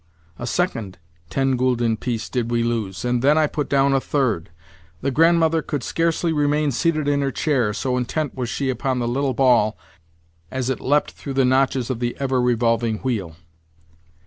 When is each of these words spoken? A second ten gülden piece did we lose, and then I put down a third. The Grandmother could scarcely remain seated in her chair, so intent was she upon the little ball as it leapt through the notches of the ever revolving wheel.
A 0.39 0.47
second 0.47 0.97
ten 1.29 1.55
gülden 1.55 1.95
piece 1.99 2.27
did 2.27 2.49
we 2.49 2.63
lose, 2.63 3.05
and 3.05 3.21
then 3.21 3.37
I 3.37 3.45
put 3.45 3.69
down 3.69 3.93
a 3.93 3.99
third. 4.01 4.49
The 5.01 5.11
Grandmother 5.11 5.61
could 5.61 5.83
scarcely 5.83 6.33
remain 6.33 6.71
seated 6.71 7.07
in 7.07 7.21
her 7.21 7.29
chair, 7.29 7.71
so 7.71 7.95
intent 7.97 8.33
was 8.33 8.49
she 8.49 8.71
upon 8.71 8.97
the 8.97 9.07
little 9.07 9.35
ball 9.35 9.77
as 10.49 10.71
it 10.71 10.79
leapt 10.81 11.11
through 11.11 11.33
the 11.33 11.45
notches 11.45 11.91
of 11.91 11.99
the 11.99 12.17
ever 12.19 12.41
revolving 12.41 12.97
wheel. 13.05 13.35